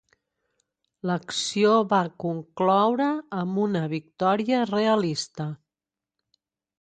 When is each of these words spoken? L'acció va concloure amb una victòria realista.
L'acció 1.09 1.73
va 1.91 1.99
concloure 2.23 3.09
amb 3.41 3.59
una 3.65 3.83
victòria 3.91 4.63
realista. 4.71 5.47